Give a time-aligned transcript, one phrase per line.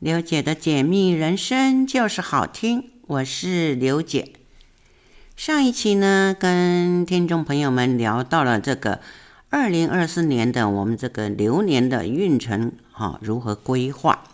[0.00, 4.32] 刘姐的解密人生就是好听，我是刘姐。
[5.36, 9.00] 上一期呢，跟听众朋友们聊到了这个
[9.50, 14.24] 二零二四年的我们这个流年的运程，哈，如何规划？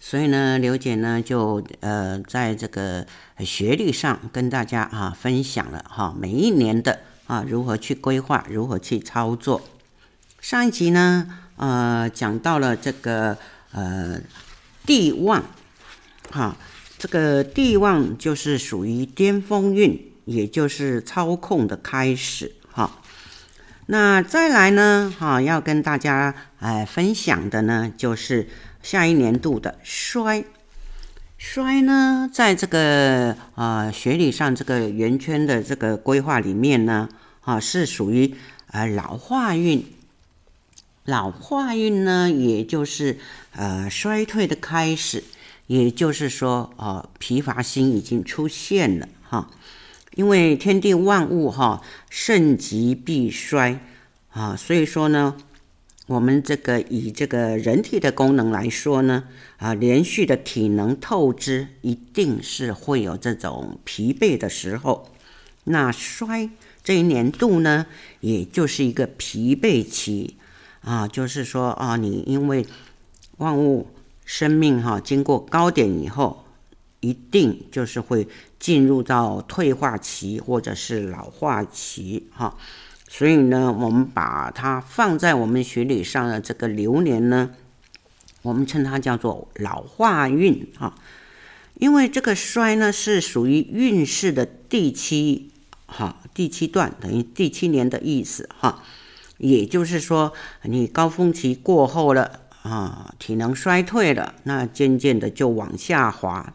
[0.00, 3.06] 所以呢，刘姐呢就呃，在这个
[3.40, 9.60] 学历上跟大家啊分享了哈，每一年的啊如何去规划，如何去操作。
[10.40, 13.36] 上一集呢，呃，讲到了这个。
[13.72, 14.18] 呃，
[14.86, 15.44] 地旺，
[16.30, 16.56] 哈，
[16.96, 23.00] 这个地旺就是属于巅峰运，也就是操控的开始，哈。
[23.86, 28.48] 那再来呢，哈，要跟大家哎分享的呢，就是
[28.82, 30.44] 下一年度的衰。
[31.38, 37.08] 衰呢，在这个啊、学理上这个圆圈的这个规划里面呢，
[37.42, 38.34] 啊是属于
[38.70, 39.84] 呃老化运。
[41.06, 43.18] 老化运呢，也就是
[43.54, 45.22] 呃衰退的开始，
[45.68, 49.50] 也就是说，呃疲乏心已经出现了哈。
[50.16, 53.78] 因为天地万物哈，盛极必衰
[54.30, 55.36] 啊，所以说呢，
[56.06, 59.24] 我们这个以这个人体的功能来说呢，
[59.58, 65.10] 啊，连续的体能透支，一定是会有这种疲惫的时候。
[65.64, 66.50] 那衰
[66.82, 67.86] 这一年度呢，
[68.20, 70.36] 也就是一个疲惫期。
[70.86, 72.64] 啊，就是说啊，你因为
[73.38, 73.88] 万物
[74.24, 76.44] 生命哈、经过高点以后，
[77.00, 78.28] 一定就是会
[78.60, 82.56] 进入到退化期或者是老化期哈、
[83.08, 87.50] 所以呢，我们把它放在我们学理上的这个流年呢，
[88.42, 90.94] 我们称它叫做老化运哈、啊。
[91.74, 95.50] 因为这个衰呢是属于运势的第七
[95.86, 98.84] 哈、第七段等于第七年的意思哈。
[99.38, 100.32] 也就是说，
[100.62, 106.54] 你高峰期过后了啊，体能衰退了，那渐渐的就往下滑。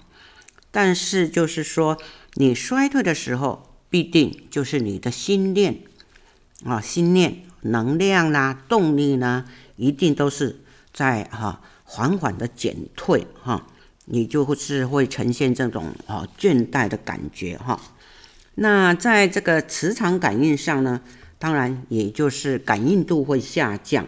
[0.72, 1.98] 但是就是说，
[2.36, 5.82] 你衰退的时候，必定就是你的心念
[6.66, 10.62] 啊，心念能量啦、动力呢，一定都是
[10.94, 13.68] 在哈缓缓的减退哈，
[14.06, 17.80] 你就是会呈现这种啊倦怠的感觉哈。
[18.56, 21.02] 那在这个磁场感应上呢？
[21.42, 24.06] 当然，也就是感应度会下降。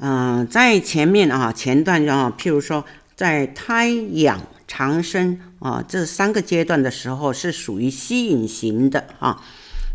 [0.00, 2.84] 嗯、在前面啊，前段啊，譬如说，
[3.14, 9.40] 在胎养长生啊这三个阶段的时候，是属于吸引型的啊。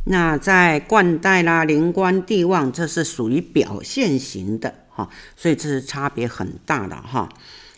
[0.06, 5.10] 那在冠带啦、灵官、地旺，这是属于表现型的哈。
[5.36, 7.28] 所以这是差别很大的哈。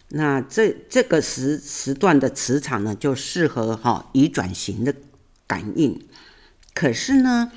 [0.09, 4.93] 那这这个时时段的磁场呢，就适合哈移转型的
[5.47, 5.99] 感应。
[6.75, 7.51] 可是呢，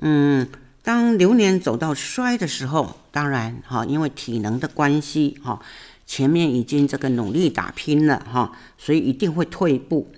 [0.00, 0.46] 嗯，
[0.82, 5.60] 当流年走到衰的时候，当然哈，因为体能的关系哈，
[6.06, 10.08] 前面已经这个努力打拼了哈，所以一定会退步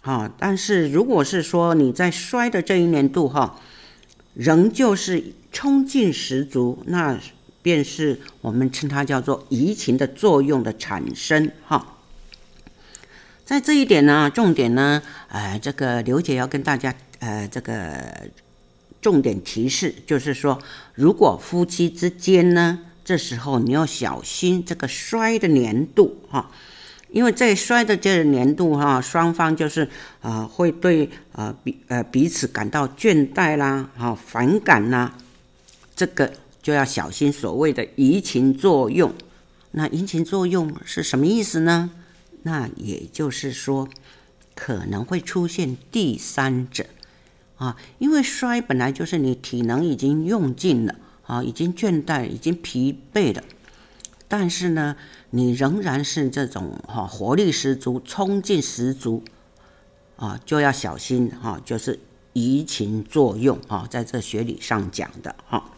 [0.00, 0.32] 哈。
[0.38, 3.60] 但是如果是说你在衰的这一年度哈，
[4.32, 7.18] 仍旧是冲劲十足，那
[7.60, 11.98] 便是我们称它叫做移情的作用的产生哈。
[13.44, 18.02] 在这一点呢，重点呢，呃，这个刘姐要跟大家呃这个。
[19.06, 20.60] 重点提示就是说，
[20.92, 26.50] 如果夫妻之间呢，这时候你要小心这个衰的年度哈，
[27.12, 29.88] 因为在衰的这个年度哈，双方就是
[30.22, 35.16] 啊、会对啊彼呃彼此感到倦怠啦，哈反感啦，
[35.94, 39.14] 这个就要小心所谓的移情作用。
[39.70, 41.92] 那移情作用是什么意思呢？
[42.42, 43.88] 那也就是说，
[44.56, 46.84] 可能会出现第三者。
[47.56, 50.94] 啊，因为衰本来就是你体能已经用尽了
[51.26, 53.42] 啊，已经倦怠，已经疲惫了，
[54.28, 54.94] 但是呢，
[55.30, 59.24] 你仍然是这种哈活力十足、冲劲十足
[60.16, 61.98] 啊，就要小心哈，就是
[62.34, 65.70] 移情作用啊，在这学理上讲的哈，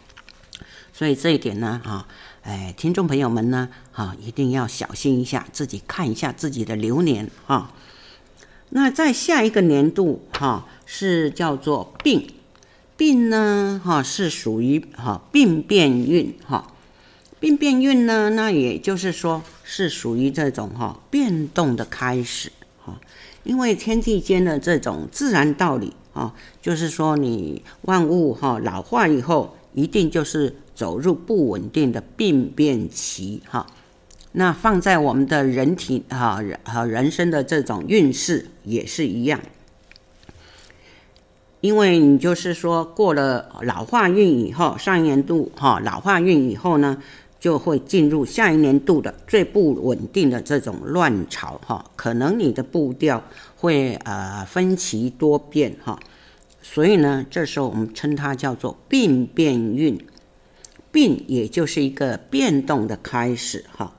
[0.93, 2.09] 所以这一点呢，哈，
[2.43, 7.73] 哎，听众朋友们呢，哈，一定要小心一下，自己看一下自己的流年哈。
[8.71, 10.67] 那在下一个年度哈。
[10.91, 12.27] 是叫做病，
[12.97, 16.67] 病呢，哈，是属于哈病变运哈，
[17.39, 22.51] 病变运呢，那也就是说是属于这种哈变动的开始
[22.83, 22.99] 哈，
[23.45, 33.67] 因为天地间的这种自然道理啊，就是说你万物哈老化以后，一定就是走入不稳定的病变期哈，
[34.39, 39.41] 那放在我们的人体哈和人生的这种运势也是一样。
[41.61, 47.03] 因为你就是说过了老化运以后，上一年度哈老化运以后呢，
[47.41, 53.21] 就会进入下一年度的最不稳定的这种乱潮哈，可能你的步调
[53.57, 55.99] 会呃分歧多变哈，
[56.63, 59.99] 所以呢，这时候我们称它叫做病变运，
[60.93, 63.97] 病也就是一个变动的开始哈，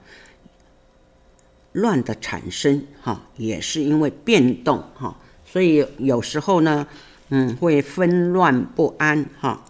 [1.80, 6.88] 乱的产生哈也是因为变动哈，所以有时候呢，
[7.30, 9.66] 嗯，会纷乱不安哈。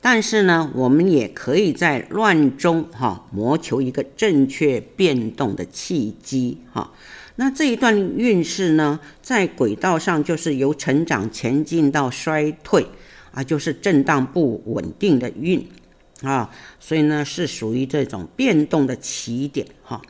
[0.00, 6.92] 但是呢，我们也可以在乱中哈，谋求一个正确变动的契机哈。
[7.34, 12.86] 那这一段运势呢，在轨道上就是由成长前进到衰退
[13.32, 15.66] 啊，就是震荡不稳定的运
[16.22, 20.00] 啊，所以呢是属于这种变动的起点哈。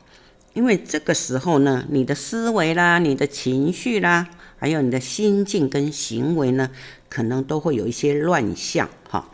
[0.57, 4.27] 因为这个时候呢，你的思维啦、你的情绪啦，
[4.57, 6.71] 还有你的心境跟行为呢，
[7.07, 9.29] 可能都会有一些乱象哈。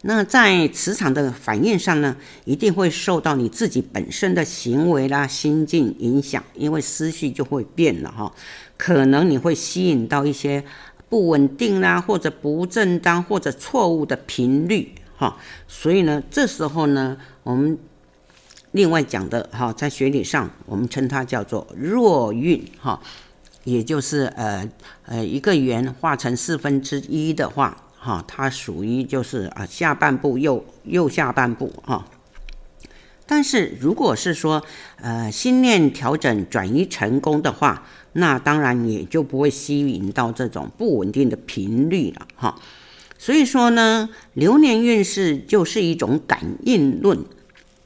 [0.00, 2.16] 那在磁场的反应上呢，
[2.46, 8.32] 一定会受到你自己本身的行为啦、心境影响，因为思绪就会变了哈。
[8.78, 10.64] 可能你会吸引到一些
[11.10, 15.36] 不稳定啦，或者不正当或者错误的频率哈。
[15.68, 17.76] 所以呢，这时候呢，我们
[18.72, 23.00] 另外讲的哈，在学理上我们称它叫做弱运哈，
[23.64, 24.68] 也就是呃
[25.06, 27.84] 呃一个圆画成四分之一的话。
[28.02, 32.06] 哈，它属于就是啊下半部右右下半部哈，
[33.26, 34.64] 但是如果是说
[34.96, 42.58] 呃心念调整转移成功的话，那当然也就不会吸引到这种不稳定的频率了哈。
[43.18, 47.22] 所以说呢，流年运势就是一种感应论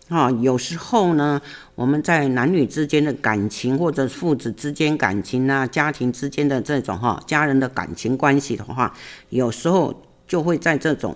[0.08, 0.30] 啊。
[0.30, 1.40] 有时候呢，
[1.74, 8.94] 我们在男女之间的感情，或者父子之间感情啊，家庭之间的这种哈家人的感情关系的话，
[9.28, 9.94] 有时候。
[10.26, 11.14] 就会在这种，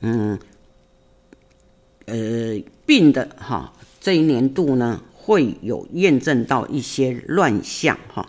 [0.00, 0.36] 嗯，
[2.06, 8.28] 呃，病的哈这一年度呢，会有验证到一些乱象哈。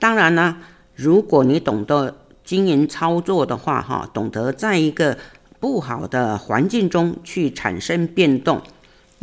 [0.00, 0.58] 当然呢，
[0.96, 5.16] 如果你懂得经营操作的话哈，懂得在一个
[5.60, 8.60] 不好的环境中去产生变动，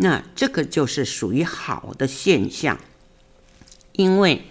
[0.01, 2.77] 那这个就是属于好的现象。
[3.93, 4.43] 因为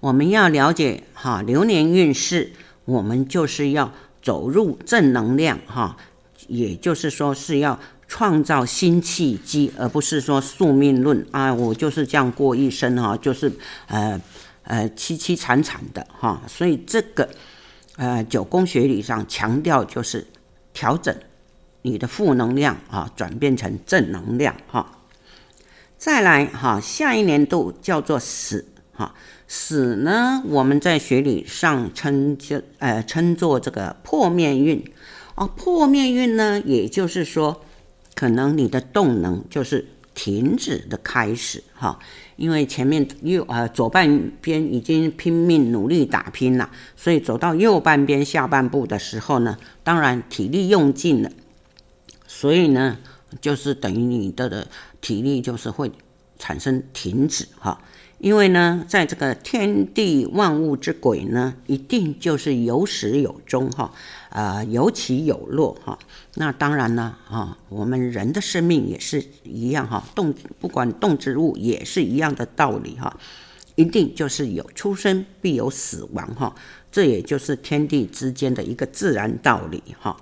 [0.00, 2.52] 我们要了解哈流年运势，
[2.84, 3.92] 我们就是要。
[4.22, 5.96] 走入正能量哈，
[6.48, 13.52] 也就是说是要创造新契机，而不是说宿命论啊，我就是这样过一生哈，就是
[13.86, 14.20] 呃
[14.64, 16.42] 呃凄凄惨惨的哈。
[16.48, 17.28] 所以这个
[17.94, 20.26] 呃九宫学理上强调就是
[20.72, 21.16] 调整
[21.82, 24.95] 你的负能量啊，转变成正能量哈。
[25.98, 29.14] 再来哈，下一年度叫做死哈。
[29.48, 34.84] 死呢，我们在学理上称就呃称作这个破面运
[35.36, 37.62] 哦，破面运呢，也就是说，
[38.14, 41.98] 可能你的动能就是停止的开始哈、
[42.34, 51.30] 因为前面右呃左半边已经拼命努力打拼了，所以走到右半边下半部的时候呢，当然体力用尽了，
[52.26, 52.98] 所以呢，
[53.40, 54.66] 就是等于你的
[55.06, 55.92] 体力就是会
[56.36, 57.80] 产生停止哈。
[58.18, 63.92] 因为呢，在这个天地万物之轨呢，一定就是有始有终哈，
[64.30, 65.98] 啊、有起有落哈。
[66.34, 73.14] 那当然呢，啊，我们人的生命也是一样哈，动不管动植物也是一样的道理哈，
[73.74, 76.54] 一定就是有出生必有死亡哈，
[76.90, 80.16] 这也就是天地之间的一个自然道理哈。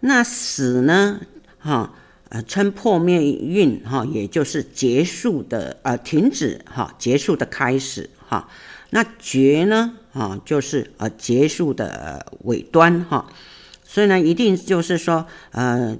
[0.00, 1.20] 那死呢，
[1.58, 1.94] 哈？
[2.34, 8.48] 呃，称破灭运哈，也就是结束的呃停止哈，结束的开始哈。
[8.90, 13.32] 那绝呢啊，就是呃结束的尾端哈。
[13.84, 15.96] 所以呢，一定就是说呃，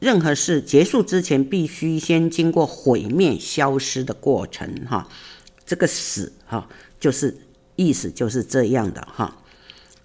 [0.00, 5.08] 任何事结束之前，必须先经过毁灭、消失的过程哈。
[5.64, 6.68] 这个死哈，
[6.98, 7.36] 就是
[7.76, 9.40] 意思就是这样的哈。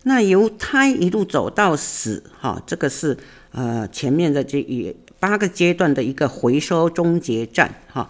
[0.03, 3.17] 那由胎一路走到死哈，这个是
[3.51, 4.95] 呃前面的这一。
[5.19, 8.09] 八个阶段的一个回收终结站，哈，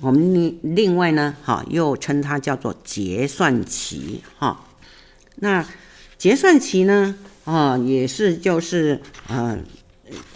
[0.00, 4.66] 我们另外呢，哈，又称它叫做结算期，哈。
[5.36, 5.66] 那
[6.18, 9.58] 结算期呢，啊，也是就是呃，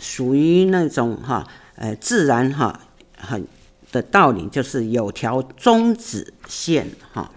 [0.00, 2.80] 属于那种哈，呃，自然哈，
[3.16, 3.46] 很
[3.92, 7.30] 的道理，就是有条终止线，哈。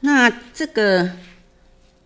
[0.00, 1.12] 那这个。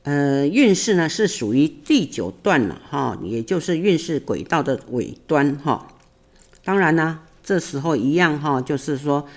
[0.02, 5.88] 呃，运势呢是属于第九段了哈，也就是运势轨道的尾端哈。
[6.64, 9.28] 当然呢，这时候一样哈，就是说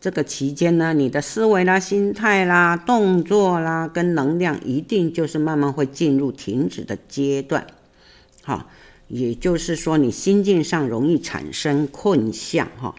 [0.00, 7.66] 这个期间呢，你的思维啦、心态啦、动作啦跟能量，一定就是慢慢会进入停止的阶段。
[8.42, 8.70] 好，
[9.08, 12.94] 也就是说你心境上容易产生困象哈。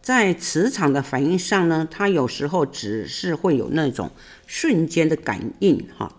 [0.00, 4.10] 在磁场的反应上呢，它有时候只是会有那种
[4.46, 6.14] 瞬间的感应哈，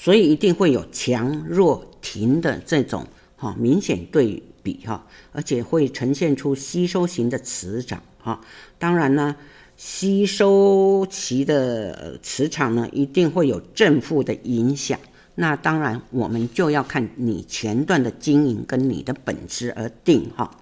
[0.00, 8.40] 所以一定会有强弱停的这种哈明显对比哈，而且会呈现出吸收型的磁场哈。
[8.78, 9.34] 当然呢，
[9.76, 15.00] 吸收期的磁场呢，一定会有正负的影响。
[15.34, 20.56] 那当然，我们就要看你前段的经营跟你的本质而定哈。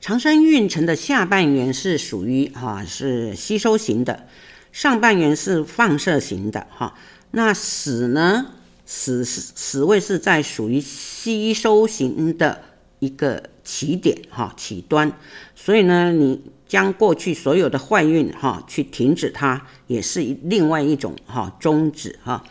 [0.00, 4.28] 长生运程的下半圆是属于哈是吸收型的，
[4.70, 6.94] 上半圆是放射型的哈。
[7.30, 8.46] 那死呢？
[8.84, 12.62] 死死死位是在属于吸收型的
[13.00, 15.12] 一个起点哈起端，
[15.54, 22.42] 所以呢，你将过去所有的坏运哈去停止它，也是另外一种哈终止哈。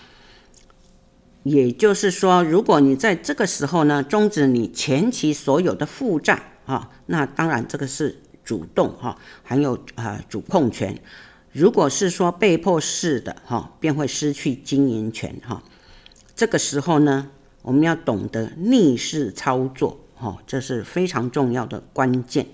[1.44, 6.54] 也就是说，如果你在这个时候呢终止你前期所有的负债。
[6.68, 11.02] 啊，那当然这个是主动哈，还有啊主控权。
[11.52, 15.64] 如果是说被迫式的哈，便会失去经营权哈。
[16.36, 17.30] 这个时候呢，
[17.62, 22.46] 我们要懂得逆势操作哈，这是非常重要的关键。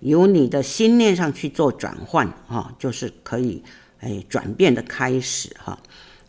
[0.00, 3.62] 由你的心念上去做转换哈，就是可以
[4.00, 5.78] 哎转变的开始哈。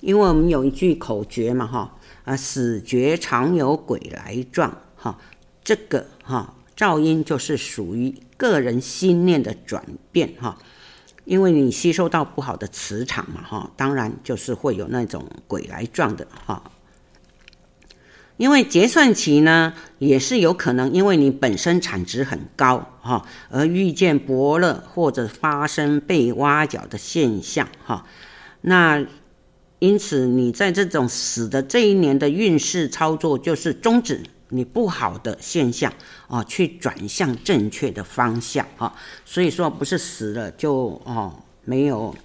[0.01, 5.17] 因为我们有一句口诀嘛哈，啊死绝常有鬼来撞哈，
[5.63, 6.55] 这个哈。
[6.75, 10.57] 噪音就是属于个人心念的转变哈，
[11.25, 16.63] 因为你吸收到不好的磁场嘛哈，当然就是会有那种鬼来撞的哈。
[18.37, 28.05] 因为结算期呢，也是有可能因为你本身产值很高哈，而遇见伯乐或者发生被挖角的现象哈。
[28.61, 29.05] 那
[29.79, 34.23] 因此你在这种死的这一年的运势操作就是终止。
[34.53, 35.91] 你不好的现象
[36.27, 38.93] 啊，去转向正确的方向啊，
[39.25, 41.33] 所以说不是死了就哦
[41.65, 42.15] 没有，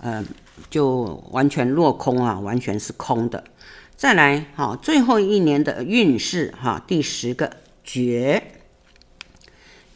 [0.00, 0.24] 呃
[0.70, 3.42] 就完全落空啊，完全是空的。
[3.96, 8.42] 再来哈，最后一年的运势哈，第十个绝，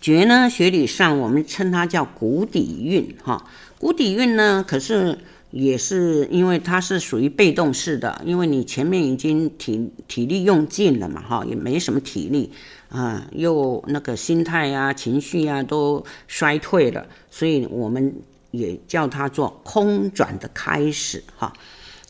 [0.01, 5.19] 绝呢，学理上我们称它叫谷底运哈，谷底运呢可是。
[5.51, 12.51] 也是因为它是属于被动式的，因为你前面已经体体力用尽了嘛，哈，也没什么体力
[12.89, 18.15] 啊，又那个心态啊、情绪啊都衰退了，所以我们
[18.51, 21.53] 也叫它做空转的开始，哈。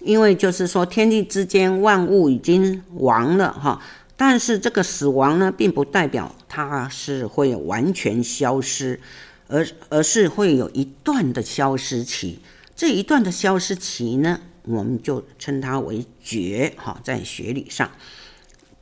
[0.01, 3.83] 因为就是说天地之间万物已经亡了，哈，
[4.17, 9.01] 但是这个死亡呢，并不代表它是会完全消失，
[9.49, 12.39] 而而是会有一段的消失期。
[12.77, 17.91] 这一段的消失期呢，我们就称它为绝哈，在学理上，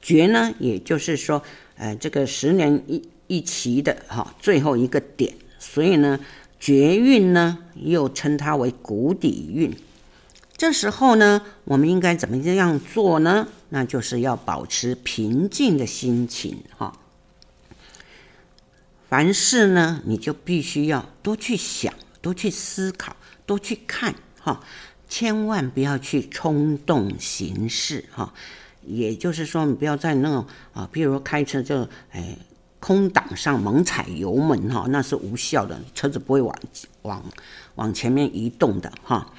[0.03, 1.41] 绝呢，也就是说，
[1.77, 6.19] 呃，这个十年一一期的哈最后一个点，所以呢，
[6.59, 9.73] 绝运呢又称它为谷底运。
[10.57, 13.47] 这时候呢，我们应该怎么样做呢？
[13.69, 16.99] 那就是要保持平静的心情哈。
[19.09, 23.15] 凡事呢，你就必须要多去想，多去思考。
[23.47, 24.61] 多去看哈，
[25.09, 28.33] 千万不要去冲动行事哈。
[28.87, 32.37] 也就是说，你不要在那种啊，比如说开车就哎
[32.81, 36.55] 空档上猛踩油门哈，那是无效的，车子不会往
[37.03, 37.25] 往
[37.77, 39.33] 往前面移动的哈。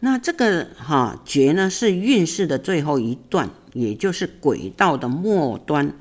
[0.00, 5.94] 那这个哈绝呢是运势的最后一段，也就是轨道的末端，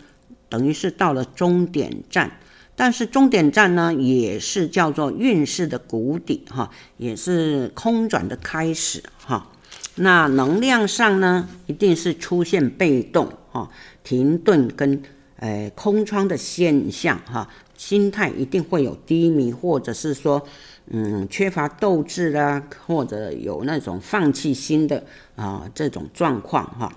[0.49, 2.39] 等于是到了终点站。
[2.75, 9.51] 但是终点站呢，也是叫做运势的谷底哈，也是空转的开始哈。
[9.95, 13.69] 那能量上呢，一定是出现被动哈、
[14.03, 15.03] 停顿跟
[15.35, 20.41] 呃空窗的现象哈，心态一定会有低迷，或者是说
[20.87, 25.03] 嗯缺乏斗志啦，或者有那种放弃心的
[25.35, 26.91] 啊这种状况哈。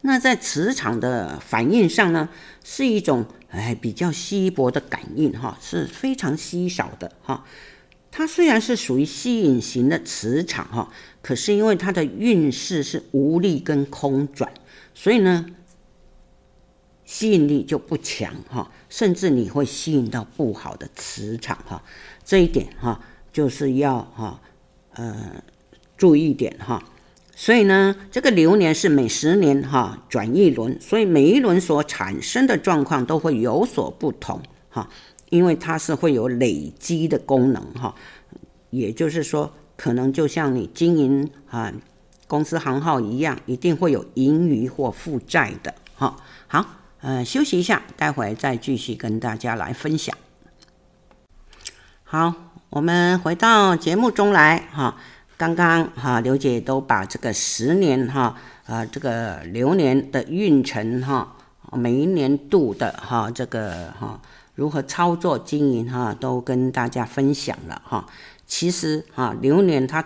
[0.00, 2.28] 那在磁场的反应上呢，
[2.62, 7.44] 是一种哎比较稀薄的感应哈，是非常稀少的哈。
[8.10, 10.92] 它虽然是属于吸引型的磁场哈，
[11.22, 14.52] 可是因为它的运势是无力跟空转，
[14.94, 15.46] 所以呢，
[17.04, 21.82] 吸引力就不强哈，甚至你会吸引到不好的磁场哈。
[22.24, 24.40] 这一点哈，就是要哈
[24.92, 25.42] 呃
[25.96, 26.82] 注意一点哈。
[27.36, 34.88] 所以呢，这个流年是每十年哈转一轮，所以每一轮所产生的状况都会有所不同哈，
[35.30, 37.94] 因为它是会有累积的功能哈，
[38.70, 41.72] 也就是说，可能就像你经营啊
[42.28, 45.74] 公司行号一样，一定会有盈余或负债的。
[45.96, 46.64] 哈，好，
[47.00, 50.16] 呃，休息一下，待会再继续跟大家来分享。
[52.04, 52.32] 好，
[52.70, 54.68] 我们回到节目中来。
[54.72, 54.96] 哈，
[55.36, 58.36] 刚刚哈刘姐都把这个十年哈
[58.66, 61.36] 啊这个流年的运程哈，
[61.72, 64.20] 每一年度的哈这个哈
[64.54, 68.06] 如何操作经营哈都跟大家分享了哈。
[68.46, 70.04] 其实哈流年它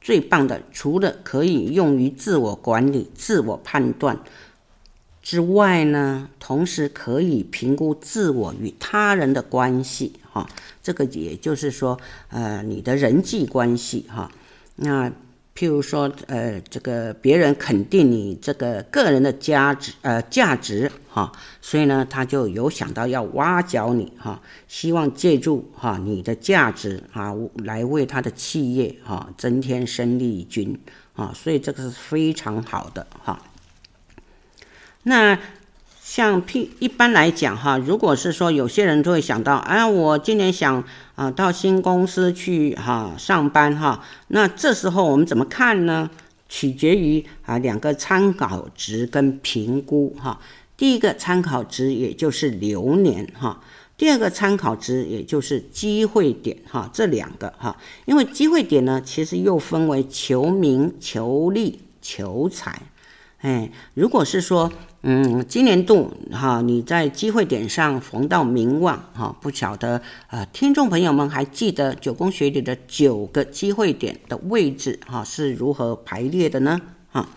[0.00, 4.18] 最棒的，除了可以用于自我管理、自我判断
[5.22, 10.46] 之外呢，同时可以评估自我与他人的关系哈。
[10.82, 14.30] 这个也就是说，呃，你的人际关系哈。
[14.76, 15.10] 那
[15.54, 30.78] 譬如说，呃，这个别人肯定你这个个人的价值，呃，价值哈，所以呢，他就有想到要挖角你哈，希望借助哈你的价值啊，来为他的企业哈增添生力军
[31.14, 33.40] 啊，所以这个是非常好的哈。
[35.02, 35.38] 那。
[36.08, 40.82] 像譬一般来讲哈，如果是说有些人就会想到，哎，我今年想
[41.16, 46.08] 啊到新公司去哈上班哈，那这时候我们怎么看呢？
[46.48, 50.38] 取决于啊两个参考值跟评估哈。
[50.76, 53.60] 第一个参考值也就是流年哈，
[53.96, 62.80] 第二个参考值也就是机会点哈，这两个哈，因为机会点呢，其实又分为求名、求利、求财。
[63.40, 64.72] 哎，如果是说。
[65.08, 76.80] 嗯，今年度哈，你在机会点上逢到名望哈，不晓得啊，听众朋友们还记得九宫学里的九个机会点的位置哈是如何排列的呢？
[77.12, 77.28] 哈，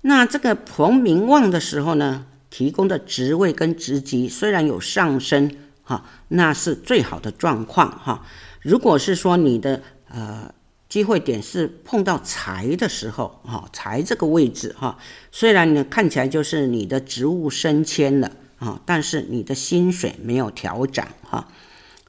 [0.00, 8.24] 那这个逢名望的时候呢，提供的职位跟职级虽然有上升哈，那是最好的状况哈。
[8.62, 10.50] 如果是说你的呃。
[10.88, 14.96] 机会点是碰到财的时候，哈，财这个位置，哈，
[15.32, 21.48] 虽然呢看起来就是你的职务升迁了，啊，但是你的薪水没有调整，哈，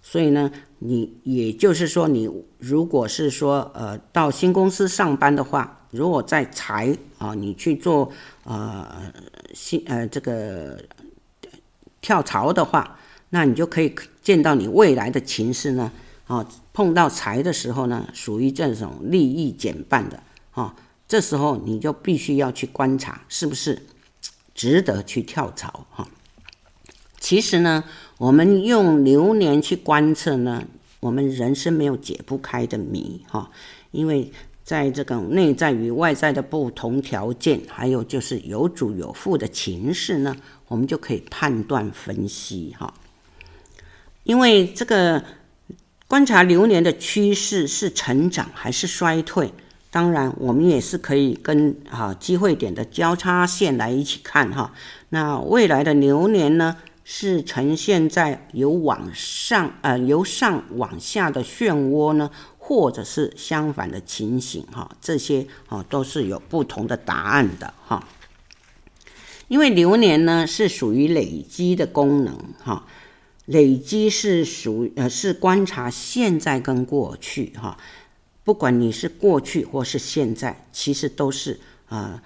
[0.03, 8.11] 所以呢，你也就是说，你如果是说，呃，到新公司上班的话，如果在财啊，你去做
[8.43, 9.11] 呃
[9.55, 10.79] 新呃这个
[11.99, 12.99] 跳槽的话，
[13.31, 15.91] 那你就可以见到你未来的情势呢。
[16.27, 16.45] 啊，
[16.77, 20.75] 碰到财的时候呢，属于这种利益减半的啊，
[21.07, 23.81] 这时候你就必须要去观察是不是
[24.53, 26.07] 值得去跳槽哈。
[27.19, 27.83] 其实呢，
[28.19, 30.65] 我们用流年去观测呢，
[30.99, 33.49] 我们人生没有解不开的谜哈，
[33.89, 34.31] 因为
[34.63, 40.37] 在这个内在与外在的不同条件，还有就是有主有副的情势呢，
[40.67, 42.93] 我们就可以判断分析哈。
[44.23, 45.23] 因为这个。
[46.07, 49.53] 观察流年的趋势是成长还是衰退？
[49.91, 54.73] 当然，我们也是可以跟啊机会点的交叉线来一起看哈。
[55.09, 64.89] 那未来的流年呢，是呈现在由往上呃由上往下的漩涡呢，或者是相反的情形哈？
[65.01, 68.07] 这些啊都是有不同的答案的哈。
[69.49, 72.85] 因为流年呢是属于累积的功能哈。
[73.47, 77.77] 累积是属呃是观察现在跟过去哈，
[78.43, 81.57] 不管你是过去或是现在，其实都是
[81.87, 82.21] 啊、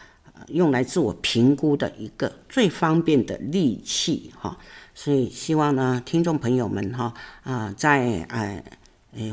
[0.47, 4.57] 用来自我评估的一个最方便的利器哈。
[4.95, 8.63] 所以希望呢，听众朋友们哈啊、在呃
[9.13, 9.31] 诶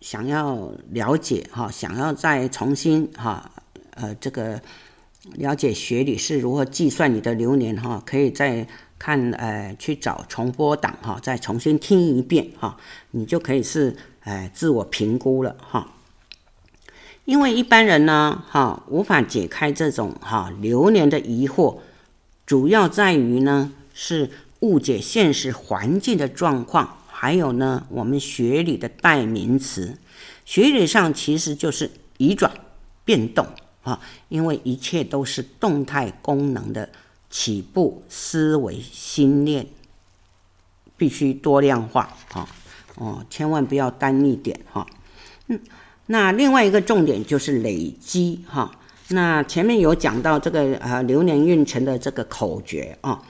[0.00, 3.50] 想要了解哈，想要再重新哈
[3.90, 4.58] 呃这个
[5.34, 8.66] 了解学理是如何计算你的流年哈，可以在。
[8.98, 12.76] 看，呃，去找重播档哈，再重新听一遍哈，
[13.10, 15.92] 你就可以是呃自我评估了哈。
[17.24, 21.78] 因为一般人呢，哈，无法解开这种哈流年的疑惑，
[22.46, 24.30] 主要在于呢是
[24.60, 29.98] 误解现实环境的状况，还有呢我们学理的代名词，
[30.44, 32.50] 学理上其实就是移转、
[33.04, 33.46] 变动
[33.82, 36.88] 啊，因为一切都是动态功能的。
[37.30, 39.66] 起步思维心念
[40.96, 42.48] 必须多样化哈
[42.96, 44.86] 哦，千万不要单一点哈。
[45.48, 45.60] 嗯，
[46.06, 48.70] 那另外一个重点就是累积哈。
[49.08, 53.22] 那前面有讲到这个呃流年运程的这个口诀啊，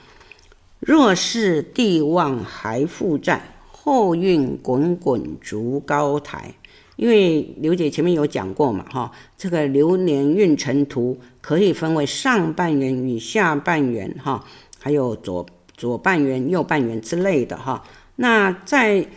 [0.79, 6.53] 若是地旺还负债，后运滚滚逐高台。
[6.97, 14.43] 因为刘姐前面有讲过嘛，哈，这个流年运程图可以分为上半圆与下半圆，哈，
[14.79, 17.83] 还有左左半圆、右半圆之类的，哈。
[18.15, 19.07] 那在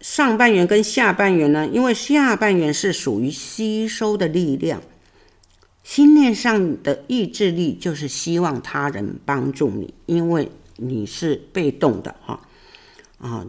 [0.00, 1.66] 上半圆跟下半圆呢？
[1.66, 4.82] 因为下半圆是属于吸收的力量，
[5.82, 12.40] 心念上的意志力就是希望他人帮助你，因为你是被动的哈，
[13.18, 13.46] 啊，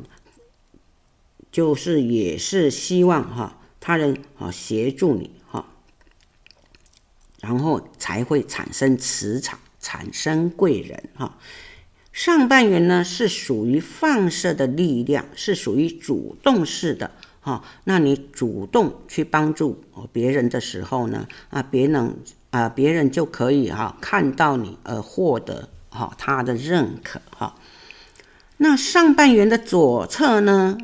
[1.51, 5.65] 就是也是希望哈他人啊协助你哈，
[7.41, 11.37] 然后才会产生磁场，产生贵人哈。
[12.13, 17.11] 上半圆呢是属于放射的力量，是属于主动式的。
[17.39, 22.17] 哈，那你主动去帮助别人的时候呢，啊，别人
[22.51, 27.55] 啊，别人就可以哈看到你而获得哈他的认可哈。
[28.57, 30.77] 那上半圆的左侧呢，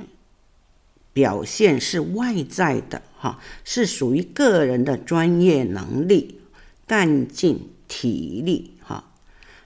[1.17, 6.41] 表现是外在的哈，是属于个人的专业能力、
[6.85, 9.03] 干劲、体力哈。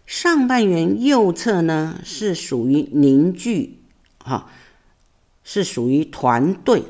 [0.05, 3.79] 上半圆右侧呢，是属于凝聚
[4.19, 4.49] 哈。
[5.43, 6.83] 是属于团队、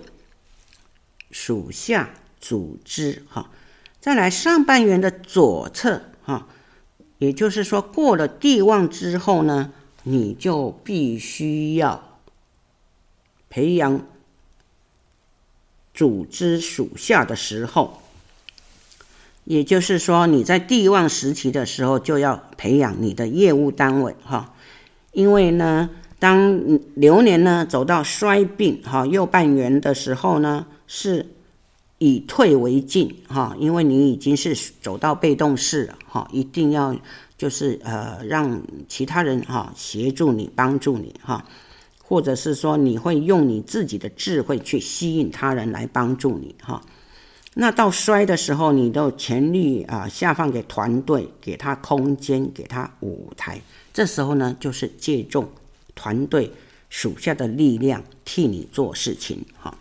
[1.32, 3.50] 属下、组织哈。
[4.00, 6.48] 再来上半圆的左侧哈，
[7.18, 9.72] 也就是说过了地旺之后呢，
[10.04, 12.20] 你就必须要
[13.50, 14.06] 培养
[16.02, 18.02] 组织属下的时候，
[19.44, 24.56] 也就是说你在地旺时期的时候就要培养你的业务单位哈，
[25.12, 25.90] 因为呢。
[26.22, 31.26] 当流年呢走到衰病哈右半圆的时候呢，是
[31.98, 36.96] 以退为进哈，因为你已经是走到被动式了哈，一定要
[37.40, 41.44] 就是呃让其他人哈协助你帮助你哈，
[42.12, 46.82] 或者是说你会用你自己的智慧去吸引他人来帮助你哈。
[47.54, 53.62] 那到衰的时候，你都全力啊下放给团队，给他空间，给他舞台，
[53.94, 55.48] 这时候呢就是借重。
[55.96, 56.52] 团队
[56.90, 59.78] 属下的力量替你做事情，哈。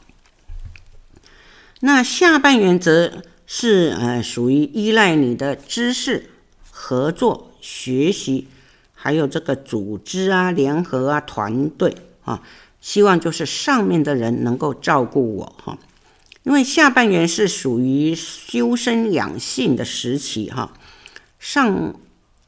[1.81, 6.31] 那下半原则是呃属于依赖你的知识、
[6.71, 8.47] 合作、学习，
[8.95, 11.97] 还有这个组织啊、联合啊、团队
[12.31, 12.43] 啊，
[12.81, 15.79] 希望就是上面的人能够照顾我，哈。
[16.45, 20.73] 因为下半圆是属于修身养性的时期，哈。
[21.39, 21.95] 上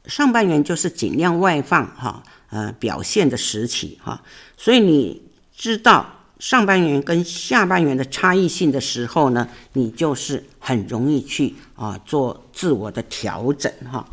[0.05, 2.23] 上半圆就是尽量外放，哈。
[2.49, 4.21] 呃，表现的时期哈，
[4.55, 5.23] 所以你
[5.55, 6.05] 知道
[6.37, 14.05] 上半圆跟下半圆的差异性的时候呢，你就是很容易去啊做自我的调整哈。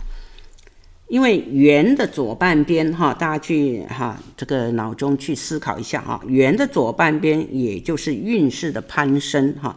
[1.10, 9.76] 因为圆的左半边哈，大家去哈这个脑中去思考一下哈，圆的左半边也就是运势的攀升哈，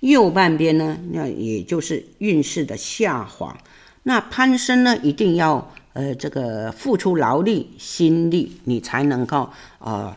[0.00, 3.56] 右半边呢，那也就是运势的下滑。
[4.04, 5.72] 那攀升呢，一定要。
[5.94, 10.12] 呃，这个付出劳力心力，你才能够呃，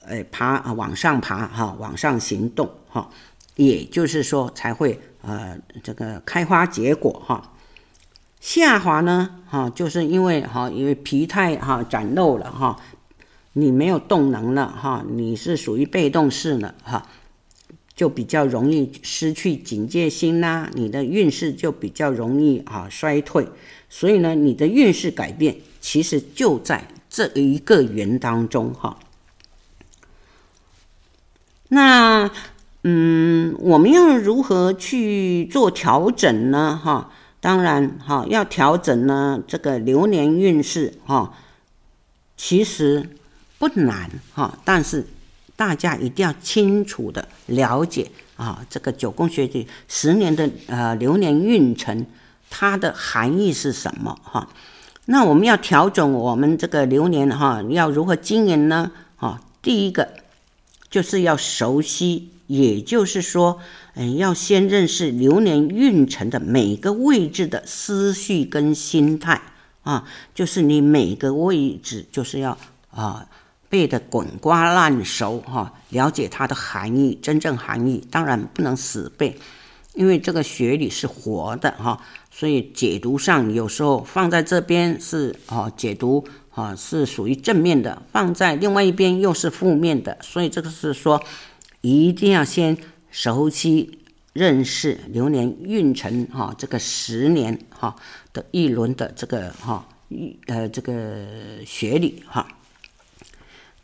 [0.00, 3.08] 呃爬往上爬哈，往上行动哈，
[3.54, 7.52] 也就是说才会呃这个开花结果哈。
[8.40, 12.80] 下滑呢哈，就是因为哈，因为疲态哈展露了哈，
[13.54, 17.08] 你没有动能了哈，你是属于被动式了哈，
[17.96, 23.48] 就比较容易失去警戒心呐，你的运势就比较容易啊衰退。
[23.88, 28.98] 所以呢，你的运势改变其实就在这一个圆当中哈。
[31.68, 32.30] 那
[32.82, 36.80] 嗯，我们要如何去做调整呢？
[36.82, 41.32] 哈，当然哈，要调整呢，这个流年运势哈，
[42.36, 43.08] 其实
[43.58, 45.06] 不难哈，但是
[45.56, 52.06] 大家一定要清楚的了解啊，这个九宫学的十年的呃流年运程。
[52.52, 54.18] 它的含义是什么？
[54.24, 54.48] 哈，
[55.04, 58.90] 那我们要调整我们这个流年哈，要如何经营呢？
[59.14, 60.08] 哈，第一个
[60.90, 63.60] 就是要熟悉，也就是说，
[63.94, 69.40] 嗯，要先认识流年运程的每个位置的思绪跟心态
[69.82, 72.56] 啊，就是你每个位置就是要
[72.90, 73.26] 啊
[73.68, 79.36] 背得滚瓜烂熟哈，了解它的含义，真正含义，当然不能死背。
[79.94, 82.00] 因为这个学理是活的哈，
[82.30, 86.24] 所以解读上有时候放在这边是哦解读
[86.54, 91.20] 啊是属于正面的，放在另外一边又是负面的，所以这个是说
[91.80, 92.78] 一定要先
[93.10, 93.98] 熟悉
[94.32, 97.94] 认识流年运程哈，这个十年哈
[98.32, 99.86] 的一轮的这个哈
[100.46, 101.26] 呃这个
[101.66, 102.46] 学理哈。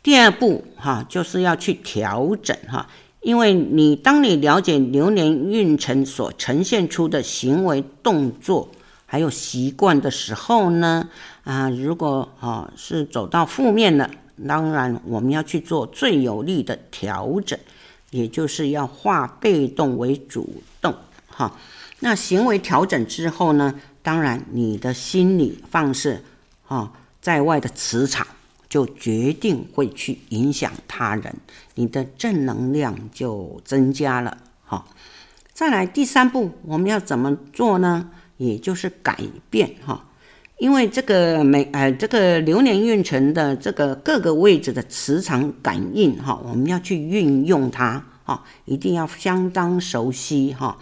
[0.01, 2.87] 第二步哈就是要去调整哈。
[3.21, 8.69] 因为你当你了解流年运程所呈现出的行为动作
[9.05, 11.09] 还有习惯的时候呢，
[11.43, 14.09] 啊，如果啊是走到负面了，
[14.47, 17.59] 当然我们要去做最有力的调整，
[18.11, 20.95] 也就是要化被动为主动，
[21.27, 21.57] 哈。
[21.99, 26.21] 那行为调整之后呢，当然你的心理放射
[26.67, 28.27] 啊，在外的磁场
[28.69, 31.35] 就决定会去影响他人，
[31.75, 34.37] 你的正能量就增加了。
[34.63, 34.85] 哈，
[35.53, 38.11] 再来第三步，我们要怎么做呢？
[38.37, 40.05] 也就是改变哈。
[40.57, 50.79] 因为这个每呃这个流年运程的这个各个位置的磁场感应哈，我们要去运用它哈，一定要相当熟悉哈，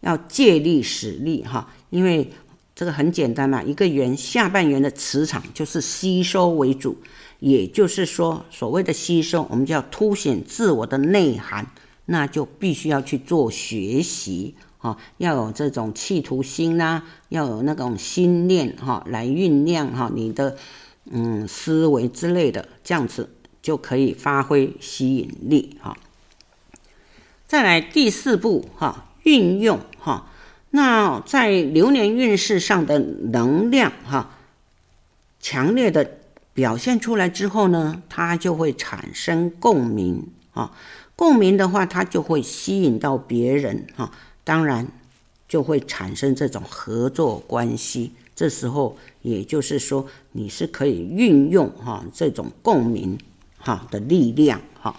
[0.00, 1.70] 要借力使力哈。
[1.90, 2.28] 因为
[2.74, 6.98] 这个很简单嘛，一个圆下半圆的磁场就是吸收为主，
[7.38, 11.64] 也就是说所谓的吸收，我们就要凸显自我的内涵，
[12.06, 14.56] 那就必须要去做学习。
[14.86, 20.56] 哦，要有这种企图心呐、要有那种心念哈，来酝酿哈你的
[21.10, 25.96] 嗯思维之类的，这样子就可以发挥吸引力哈。
[27.48, 30.28] 再来第四步哈，运用哈，
[30.70, 34.38] 那在流年运势上的能量哈，
[35.40, 36.18] 强烈的
[36.54, 40.70] 表现出来之后呢，它就会产生共鸣啊，
[41.16, 44.12] 共鸣的话，它就会吸引到别人哈。
[44.46, 44.86] 当然，
[45.48, 48.12] 就会产生这种合作关系。
[48.36, 53.18] 这时候，也就是说，你是可以运用哈这种共鸣
[53.58, 54.94] 哈的力量哈。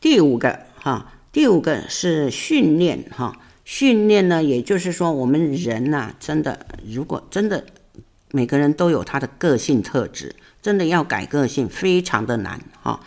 [0.00, 3.40] 第五个哈，第五个是训练哈。
[3.64, 7.64] 训练呢，也就是说，我们人呐，真的，如果真的
[8.30, 13.00] 每个人都有他的个性特质，真的要改个性，非常的难哈。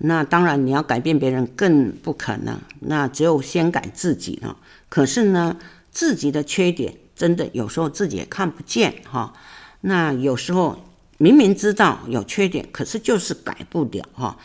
[0.00, 2.56] 那当然，你要改变别人更不可能。
[2.78, 4.56] 那只有先改自己了。
[4.88, 5.56] 可是呢，
[5.90, 9.32] 自己的缺点真的有时候自己也看不见哈。
[9.80, 10.78] 那有时候
[11.18, 14.38] 明明知道有缺点，可是就是改不了哈。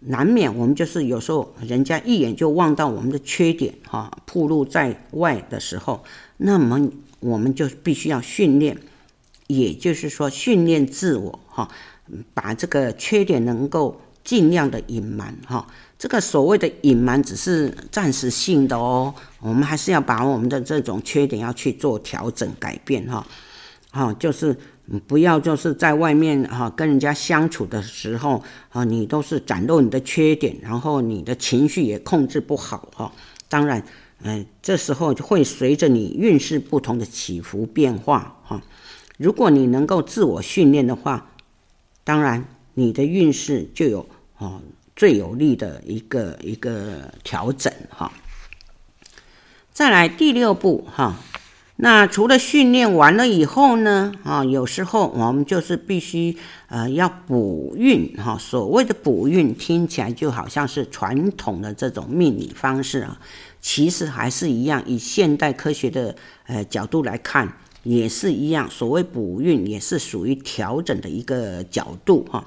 [0.00, 6.02] 难免我们就是有时候人家一眼就望到我们的缺点哈，暴露在外的时候，
[6.38, 8.78] 那么我们就必须要训练，
[9.48, 11.68] 也就是说训练自我哈，
[12.32, 14.00] 把这个缺点能够。
[14.28, 15.66] 尽量的隐瞒哈，
[15.98, 23.26] 这个所谓的隐瞒只是暂时性的哦，我们还是要把我们的这种缺点要去做调整改变哈，
[23.90, 24.54] 好，就是
[25.06, 33.10] 不要就是在外面哈跟人家相处的时候啊，你都是展露你的缺点，然后你的情绪也控制不好哈，
[33.48, 33.82] 当然，
[34.24, 38.60] 嗯，这时候会随着你运势不同的起伏变化哈，
[39.16, 41.30] 如果你能够自我训练的话，
[42.04, 44.06] 当然你的运势就有。
[44.38, 44.60] 哦，
[44.96, 48.12] 最有利的一个一个调整哈。
[49.72, 51.16] 再来第六步哈，
[51.76, 58.36] 那除了训练完了以后呢，啊，有时候我们就是必须呃要补运哈。
[58.36, 63.20] 所谓的补运听起来就好像是传统的这种命理方式啊，
[63.60, 67.52] 其实还是一样，以现代科学的呃角度来看，
[67.84, 68.68] 也是一样。
[68.68, 72.44] 所谓补运也是属于调整的一个角度哈。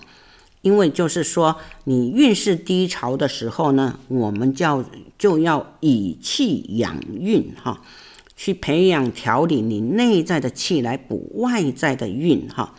[0.61, 4.85] 因为就是说，你运势低潮的时候呢，我们叫
[5.17, 7.81] 就要以气养运哈，
[8.35, 12.75] 去培养调理你内在的气来补外在的运哈。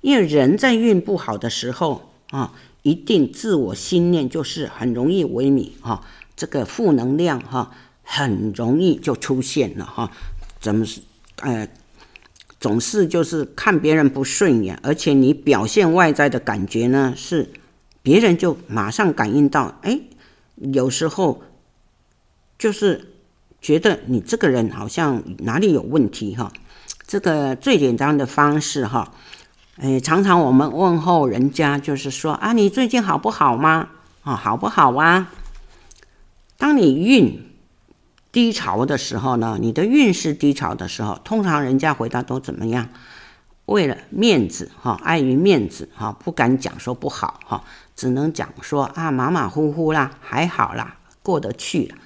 [0.00, 6.04] 因为人在运不好的时候啊，一定自我心念就是很容易萎靡哈，
[6.36, 7.70] 这个负能量哈，
[8.02, 10.10] 很容易就出现了哈。
[10.60, 11.00] 怎么是
[11.36, 11.68] 呃？
[12.60, 17.48] 总是就是看别人不顺眼，而且你表现外在的感觉呢，是
[18.02, 19.98] 别人就马上感应到，哎，
[20.56, 21.42] 有时候
[22.58, 23.14] 就是
[23.62, 26.52] 觉得你这个人好像哪里有问题哈。
[27.06, 29.14] 这个最简单的方式哈，
[29.76, 33.88] 哎，常常我们问候人家就是说啊，你最近好不好吗？
[34.22, 35.32] 啊，好不好啊？
[36.58, 37.49] 当你运。
[38.32, 42.88] 低潮的时候呢，你的运势低潮的时候，通常人家回答都怎么样？
[43.66, 47.64] 为了面子哈，碍于面子哈，不敢讲说不好哈，
[47.94, 51.96] 只能讲说啊，马马虎虎啦，还好啦，过得去了。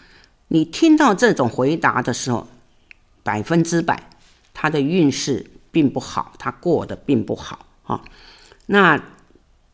[0.49, 2.47] 你听到这种回答的时候，
[3.23, 4.11] 百分之百
[4.53, 8.03] 他的运势并不好，他过得并不好哈。
[8.67, 9.03] 那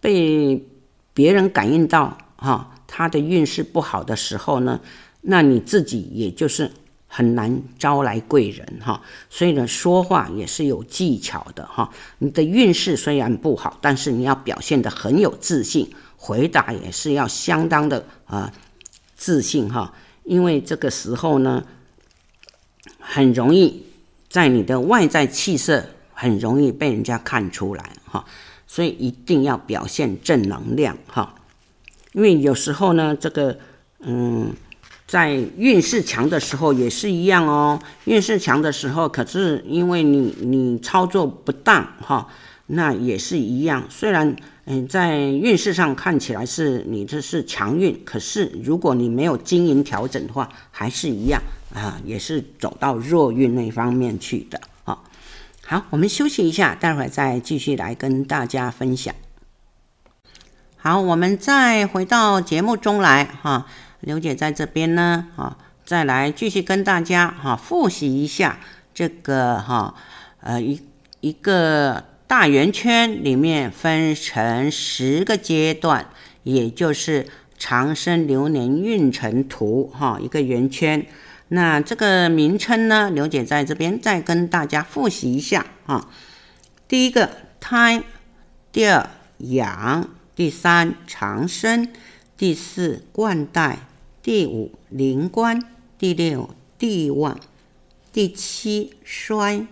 [0.01, 0.65] 被
[1.13, 4.81] 别人感应到哈，他的运势不好的时候呢，
[5.23, 6.71] 那你自己也就是
[7.07, 11.91] 很难招来贵人哈，所以呢，说话也是有技巧的哈。
[12.19, 18.51] 你的运势虽然不好，但是你要表现得很有自信，回答也是要相当的啊
[19.17, 19.93] 自信哈。
[20.23, 21.65] 因为这个时候呢，
[22.99, 23.85] 很容易
[24.29, 28.25] 在你的外在气色很容易被人家看出来哈，
[28.67, 31.35] 所以一定要表现正能量哈。
[32.13, 33.59] 因为有时候呢，这个
[33.99, 34.55] 嗯。
[35.11, 37.81] 在运势强的时候也是一样哦。
[38.05, 42.29] 运势强的时候，可是因为你你操作不当哈，
[42.68, 43.83] 那也是一样。
[43.90, 51.42] 虽然嗯，在运势上看起来是你这是强运，可是如果你没有经营调整的话，还是一样
[51.75, 54.61] 啊，也是走到弱运那方面去的。
[54.85, 59.12] 好，我们休息一下，待会儿再继续来跟大家分享。
[60.77, 63.66] 好，我们再回到节目中来哈，
[64.01, 68.59] 刘姐在这边呢，哈，再来继续跟大家哈复习一下
[68.95, 69.95] 这个哈
[70.41, 70.81] 呃一
[71.21, 76.07] 一个大圆圈里面分成十个阶段，
[76.45, 77.27] 也就是
[77.59, 81.07] 长生流年运程图哈一个圆圈。
[81.49, 86.09] 那这个名称呢，刘姐在这边再跟大家复习一下啊。
[86.87, 88.03] 第一个胎，
[88.71, 91.89] 第二养，第三长生，
[92.37, 93.81] 第四冠带，
[94.23, 95.59] 第五临官，
[95.99, 97.41] 第六地旺，
[98.13, 99.67] 第七衰，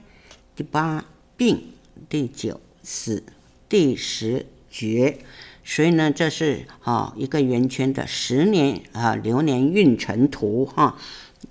[0.57, 1.05] 第八
[1.37, 1.65] 病，
[2.09, 3.23] 第九死，
[3.69, 5.19] 第十绝。
[5.63, 10.97] 所以呢，这是啊一个圆圈的十年啊流年运程图哈。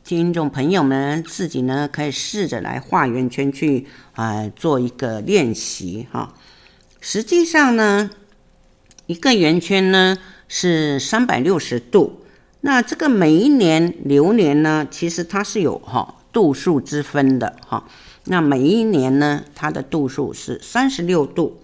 [0.04, 6.34] 听众朋友们，自己呢可以试着来画圆圈去啊、做一个练习哈。
[7.00, 8.10] 实际上呢，
[9.06, 12.24] 一个圆圈呢是三百六十度。
[12.62, 17.88] 那这个每一年流年呢，其实它是有哈度数之分的哈。
[18.26, 21.60] 那每一年呢，它的度数是三十六度。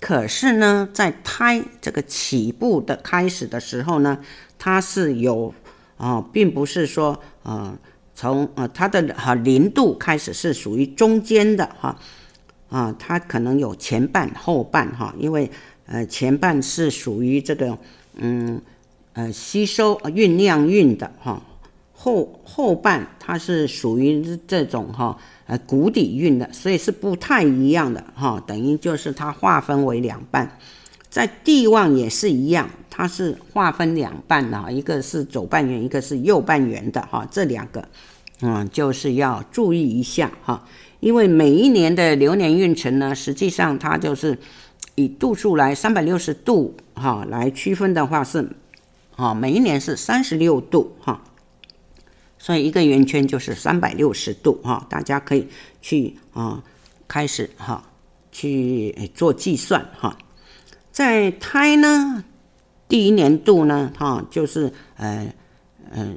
[0.00, 4.18] 可是呢，在胎这个起步的开始的时候呢，
[4.58, 5.54] 它是有。
[5.98, 7.78] 啊、并不是说，呃，
[8.12, 11.96] 从呃它的哈零度开始是属于中间的哈，
[12.70, 15.48] 啊，它可能有前半后半哈，因为
[15.86, 17.78] 呃前半是属于这个
[18.16, 18.60] 嗯
[19.14, 21.42] 呃吸收酝酿运的哈，
[21.92, 30.58] 后后半它是属于这种哈呃谷底运的，所以是不太一样的哈，等于就是它划分为两半。
[31.10, 37.86] 在地旺也是一样，它是划分两半的哈，一个是左半圆，一个是右半圆的哈，这两个，
[38.40, 40.64] 嗯，就是要注意一下哈，
[41.00, 44.38] 因为每一年的流年运程呢，实际上它就是
[44.94, 48.48] 以度数来三百六十度哈来区分的话是，
[49.22, 51.22] 啊，每一年是三十六度哈，
[52.40, 55.46] 所以一个圆圈就是三百六十度哈，大家可以
[55.80, 56.60] 去啊
[57.06, 57.84] 开始哈
[58.32, 60.18] 去做计算哈。
[60.90, 62.24] 在胎呢，
[62.88, 65.32] 第一年度呢，哈，就是呃，
[65.92, 66.16] 呃，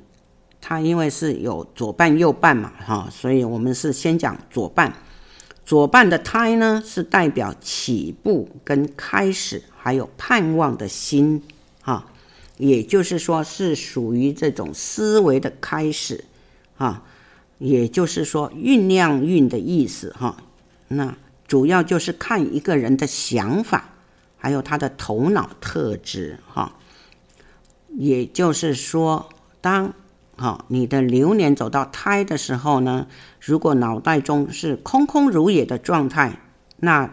[0.59, 4.91] 它因为是有左半右半嘛，哈，所以我们是先讲左半。
[5.63, 11.43] 左半的胎呢，是代表起步跟开始，还有盼望的心，
[11.81, 12.05] 哈，
[12.57, 16.23] 也就是说是属于这种思维的开始，
[16.77, 17.03] 哈，
[17.57, 20.37] 也就是说酝酿运的意思，哈。
[20.87, 23.89] 那主要就是看一个人的想法。
[24.37, 26.75] 还有他的头脑特质，哈，
[27.89, 29.27] 也就是说，
[29.59, 29.91] 当
[30.37, 33.07] 哈你的流年走到胎的时候呢，
[33.41, 36.41] 如果脑袋中是空空如也的状态，
[36.77, 37.11] 那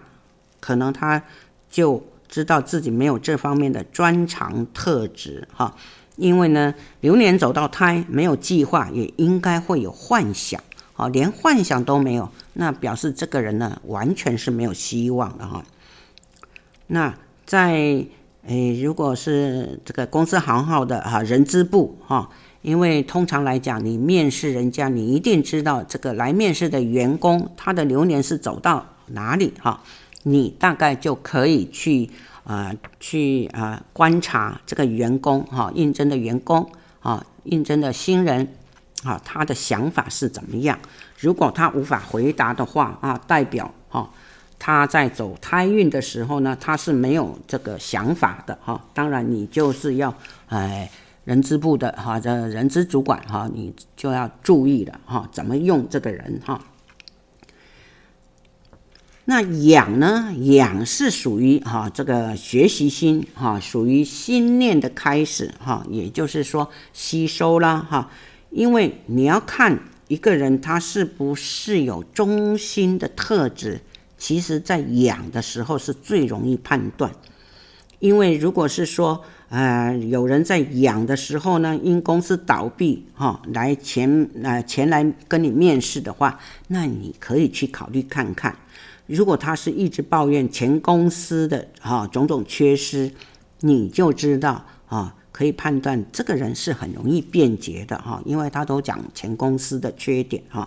[0.61, 1.23] 可能他
[1.71, 5.77] 就知道自己没有这方面的专长特质，哈，
[6.17, 10.59] 因为呢，流年走到胎没有计划，也应该会有幻想，
[10.95, 15.63] 啊，连幻想都没有，那表示这个人呢，完全是没有希望的，哈。
[16.87, 17.15] 那
[17.45, 18.03] 在
[18.47, 22.31] 诶，如果是这个公司行号的哈人资部哈，
[22.63, 29.83] 因为通常来讲，你面试人家，你一定知道这个来面试的员工他的流年是走到哪里哈，
[30.23, 32.11] 你大概就可以去
[32.45, 38.49] 啊、去啊、观察这个员工哈应征的员工啊应征的新人
[39.05, 40.79] 啊他的想法是怎么样？
[41.19, 44.11] 如果他无法回答的话啊，代表哈。
[44.65, 48.81] 他在走胎运的时候呢，他是没有这个想法的哈。
[48.95, 50.15] 当然，你就是要
[50.47, 50.89] 哎，
[51.25, 56.61] 人资部的哈，这人资主管哈，你就要注意了哈，怎么用这个人哈。
[59.25, 60.33] 那养呢？
[60.41, 68.11] 养是属于哈这个学习心哈，属于心念的开始哈，也就是说吸收啦哈。
[68.51, 73.81] 因为你要看一个人他是不是有中心的特质。
[74.19, 77.11] 其实，在养的时候是最容易判断，
[77.99, 88.57] 因为如果是说，呃，有人在养的时候呢，因公司倒闭，哈、来前呃前来跟你面试的话，那你可以去考虑看看。
[89.15, 93.13] 如果他是一直抱怨前公司的哈、种种缺失，
[93.61, 100.67] 你就知道啊、可以判断这个人是很容易辩解的哈，因为他都讲前公司的缺点哈。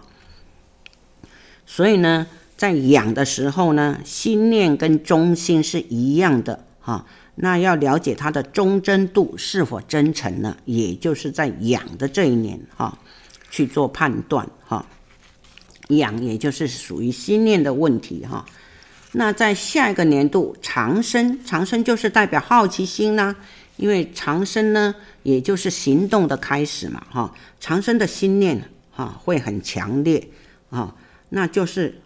[1.65, 7.07] 所以呢，在养的时候呢，心念跟忠心是一样的哈。
[7.33, 10.55] 那要了解他的忠贞度是否真诚呢？
[10.65, 12.97] 也就是在养的这一年哈，
[13.49, 14.85] 去做判断哈。
[15.89, 18.45] 养也就是属于心念的问题哈。
[19.13, 23.35] 那在下一个年度长生，长生就是代表好奇心呢，
[23.77, 27.33] 因为长生呢，也就是行动的开始嘛哈。
[27.59, 30.27] 长生的心念哈会很强烈
[30.69, 30.95] 啊，
[31.29, 32.01] 那就是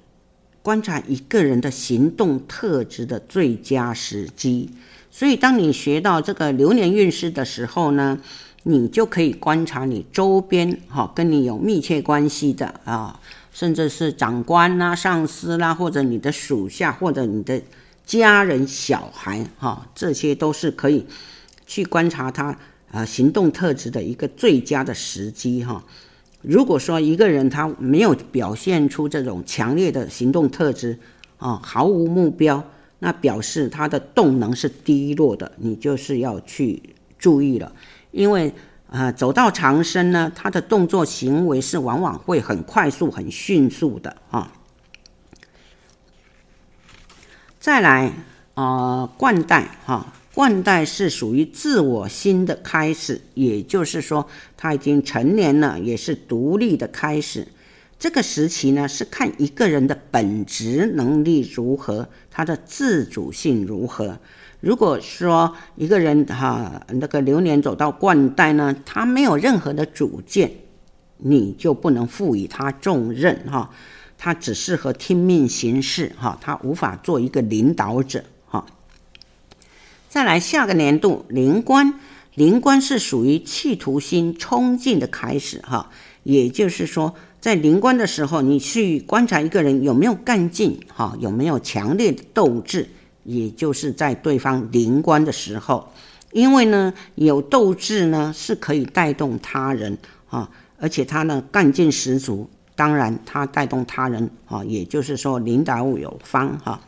[0.61, 4.69] 观察一个人的行动特质的最佳时机。
[5.09, 8.19] 所以，当你学到这个流年运势的时候呢，
[8.63, 13.19] 你就可以观察你周边哈，跟你有密切关系的啊，
[13.51, 17.61] 甚至是长官啦、上司啦，或者你的属下，或者你的
[18.05, 21.05] 家人、小孩哈，这些都是可以
[21.65, 22.57] 去观察他
[22.91, 25.83] 啊行动特质的一个最佳的时机哈。
[26.41, 30.97] 如果说一个人他没有表现出这种强烈的行动特质
[31.37, 32.63] 啊，毫无目标。
[33.01, 36.83] 那表示他的动能是低落的，你就是要去
[37.17, 37.71] 注意了，
[38.11, 38.53] 因为、
[38.91, 44.51] 呃，走到长生呢，他的动作行为是往往会很快速、很迅速的啊。
[47.59, 48.11] 再来
[48.55, 54.27] 啊、冠带哈，冠带是属于自我心的开始，也就是说
[54.57, 57.47] 他已经成年了，也是独立的开始。
[57.99, 64.17] 这个时期呢，是看一个人的本质能力如何，他的自主性如何。
[64.60, 70.51] 如果说一个人哈，那个流年走到冠带呢，他没有任何的主见，
[71.18, 73.70] 你就不能赋予他重任哈，
[74.18, 78.66] 他只适合听命行事哈，他无法做一个领导者哈。
[80.10, 81.93] 再来下个年度临官，
[82.36, 85.89] 临官是属于企图心冲劲的开始哈，
[86.24, 87.16] 也就是说。
[87.41, 92.89] 在临官的时候，你去观察一个人有没有干劲，哈，有没有强烈的斗志，
[93.30, 95.88] 也就是在对方临官的时候，
[96.32, 99.95] 因为呢，有斗志呢是可以带动他人，
[100.30, 100.49] 啊，
[100.80, 106.82] 而且他呢干劲十足，当然他带动他人，啊，也就是说领导有方，哈，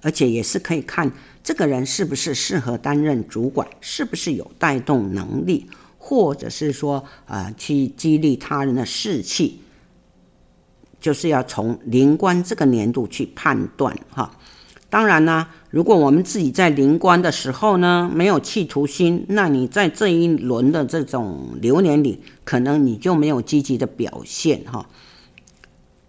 [0.00, 1.10] 而且也是可以看
[1.42, 5.66] 这个人是不是适合担任主管，是不是有带动能力，
[5.98, 9.60] 或者是说啊、去激励他人的士气。
[11.00, 14.30] 就是要从临官这个年度去判断哈，
[14.90, 24.86] 当然呢，如果我们自己在临官的时候呢，没有企图心，那你在这一轮的这种流年里，可能你就没有积极的表现哈。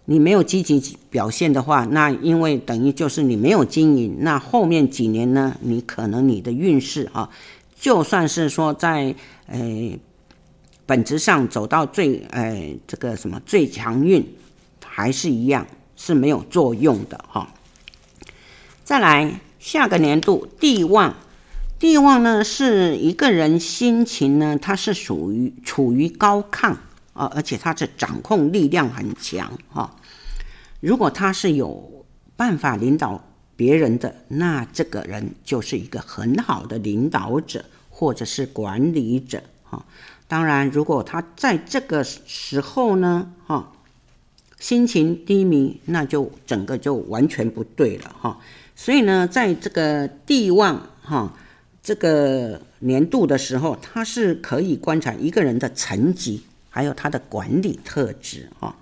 [0.04, 7.30] 你没有积极表现的话，那因为等于就是你没有经营，那后面几年呢，你可能你的运势啊，
[7.78, 9.14] 就算是说在
[9.46, 9.58] 呃
[10.84, 14.26] 本质上走到最呃这个什么最强运。
[14.94, 17.48] 还是一样是没有作用的哈。
[18.84, 21.14] 再来下个年度地旺，
[21.78, 26.74] 地旺呢是一个人心情呢，它是属于处于高亢
[27.12, 29.94] 啊，而且他的掌控力量很强哈。
[30.80, 32.04] 如果他是有
[32.34, 39.84] 办法领导别人的，那这个人就是一个很好的领导者或者是管理者哈。
[40.26, 43.70] 当然，如果他在这个时候呢，哈。
[44.58, 48.38] 心情低迷，那就整个就完全不对了哈。
[48.74, 51.34] 所以呢，在这个地旺哈
[51.82, 58.76] 这个年度的时候，它是可以观察一个人的层级，还有他的管理特质哈。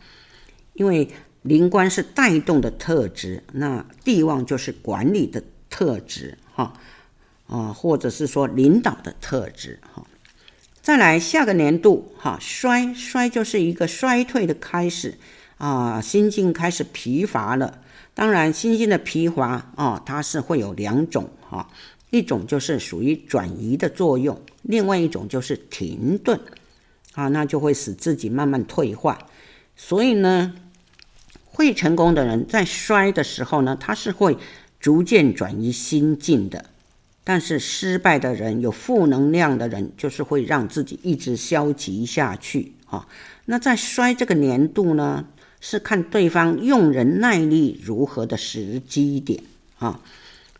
[0.74, 1.08] 因为
[1.42, 6.72] 灵官是带动的特质，那地旺就是管理的特质哈
[7.46, 10.06] 啊，或者是说领导的特质哈。
[10.80, 15.18] 再来下个年度哈衰，衰就是一个衰退的开始。
[15.58, 17.82] 啊，心境开始疲乏了。
[18.14, 21.68] 当然，心境的疲乏啊，它是会有两种哈，
[22.10, 26.38] 一种就是属于转移的作用，另外一种就是停顿
[27.14, 29.18] 啊，那就会使自己慢慢退化。
[29.76, 30.54] 所以呢，
[31.44, 34.36] 会成功的人在衰的时候呢，他是会
[34.78, 36.66] 逐渐转移心境的。
[37.22, 43.06] 但是失败的人，有负能量的人，就是会让自己一直消极下去啊。
[43.44, 45.26] 那在衰这个年度呢，
[45.60, 49.42] 是看对方用人耐力如何的时机点
[49.78, 50.00] 啊。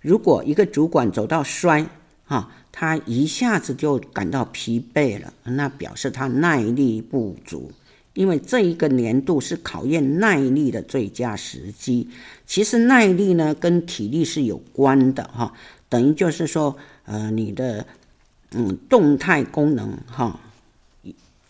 [0.03, 1.87] 如果一个主管走到衰
[2.27, 7.73] 啊，他一下子就感到疲惫了，那表示他耐力不足。
[8.15, 12.09] 因为这一个年度是考验耐力的最佳时机。
[12.45, 15.55] 其实耐力呢，跟体力是有关的哈。
[15.89, 17.87] 等于就是说，呃，你的
[18.53, 20.41] 嗯动态功能哈，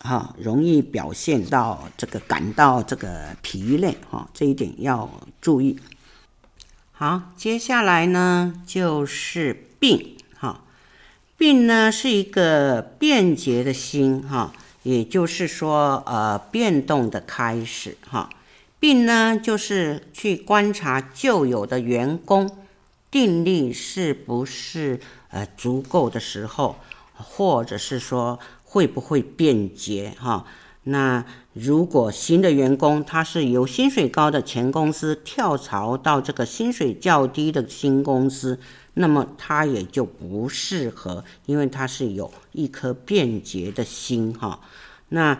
[0.01, 5.09] 哈容易表现到这个感到这个疲累哈，这一点要
[5.41, 5.79] 注意。
[6.93, 10.65] 好，接下来呢就是病哈，
[11.37, 18.29] 病呢是一个变节的心哈，也就是说呃变动的开始哈。
[18.79, 22.51] 病呢，就是去观察旧有的员工
[23.11, 24.99] 定力是不是
[25.29, 26.79] 呃足够的时候，
[27.13, 28.39] 或者是说
[28.71, 30.45] 会不会便捷哈。
[30.85, 38.59] 那如果新的员工他是由薪水高的前公司跳槽到这个薪水较低的新公司，
[38.95, 44.61] 那么他也就不适合，因为他是有一颗便捷的心哈。
[45.09, 45.37] 那。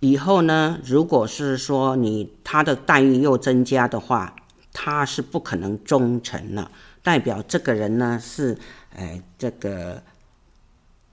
[0.00, 4.36] 以后呢，如果是说你他的待遇又增加的话，
[4.70, 6.70] 他是不可能忠诚了，
[7.02, 8.58] 代表这个人呢是，
[8.94, 10.02] 呃，这个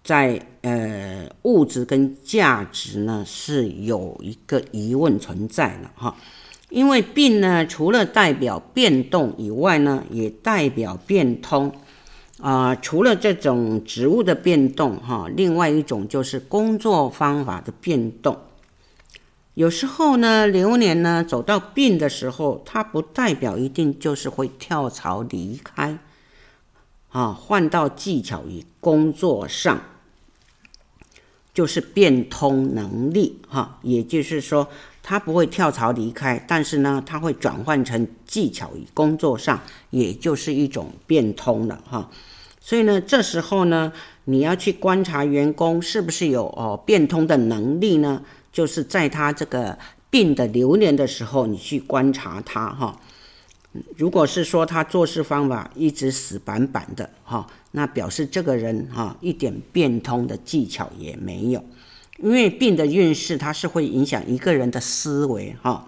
[0.03, 6.15] 在呃物质跟价值呢是有一个疑问存在的哈。
[6.69, 11.71] 因为病呢，除了代表变动以外呢，也代表变通
[12.39, 18.35] 啊、除了这种职务的变动哈，另外一种就是工作方法的变动。
[19.53, 25.99] 有时候呢，流年呢走到病的时候，它不代表一定就是会跳槽离开，
[27.09, 29.79] 啊，换到技巧与工作上，
[31.53, 34.67] 就是变通能力哈，也就是说，
[35.03, 42.09] 他不会跳槽离开，但是呢，他会转换成技巧与工作上，也就是一种变通了哈。
[42.59, 43.91] 所以呢，这时候呢，
[44.25, 48.21] 你要去观察员工是不是有哦变通的能力呢？
[48.53, 49.77] 就是在他这个
[50.09, 52.99] 病的流年的时候，你去观察他哈。
[53.95, 61.63] 如果是说他做事方法一直死板板的哈，那表示这个人哈一点变通的技巧也没有。
[62.17, 65.85] 因为病的运势它是会影响一个人的思维哈，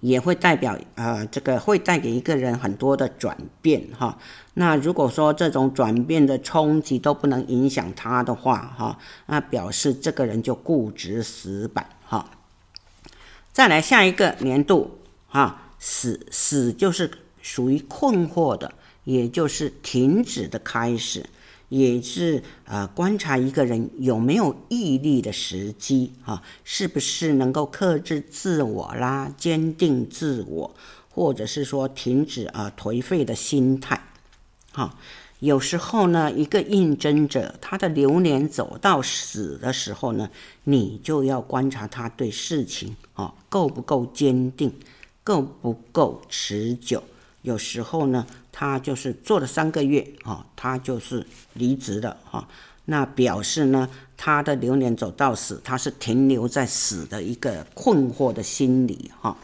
[0.00, 4.18] 也会代表呃这个会带给一个人很多的转变哈。
[4.54, 12.30] 那如果说这种转变的冲击都不能影响他的话，哈，那表示这个人就固执死板，哈。
[13.52, 14.98] 再来下一个年度，
[15.28, 17.10] 哈，死死就是
[17.42, 18.72] 属于困惑的，
[19.02, 21.26] 也就是停止的开始，
[21.70, 30.72] 也是呃观察一个人有没有毅力的时机，哈，是不是能够克制自我啦，坚定自我，
[31.10, 34.04] 或者是说停止啊颓废的心态。
[34.70, 34.96] 好，
[35.40, 40.30] 有时候呢，一个应征者他的流年走到死的时候呢，
[40.62, 44.72] 你就要观察他对事情啊够不够坚定，
[45.22, 47.02] 够不够持久。
[47.42, 52.48] 有时候呢，他就是做了三个月啊，他就是离职了哈，
[52.84, 59.36] 那表示呢，他的流年走到死，他是停留在死的一个困惑的心理哈。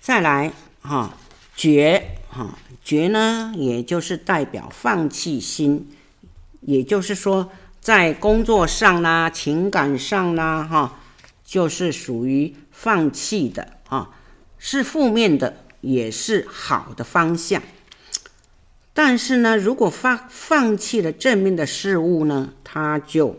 [0.00, 0.52] 再来
[0.82, 1.14] 哈，
[1.56, 2.58] 绝哈。
[2.84, 5.90] 绝呢，也就是代表放弃心，
[6.62, 7.50] 也就是说，
[7.82, 10.98] 在工作上啦、情感上啦，哈，
[11.44, 14.10] 就是属于放弃的哈，
[14.58, 17.62] 是负面的，也是好的方向。
[18.92, 23.36] 但是呢，如果放放弃了正面的事物呢，它就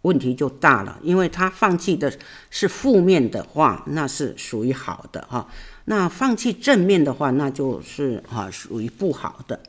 [0.00, 2.12] 问题就大了，因为他放弃的
[2.50, 5.46] 是负面的话，那是属于好的哈。
[5.84, 9.60] 那放弃正面的话，那就是哈属于不好的，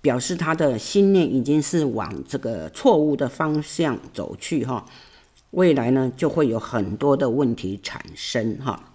[0.00, 4.84] 表示他的心念已经是往这个错误的方向走去哈。
[5.52, 8.91] 未来呢，就会有很多的问题产生哈。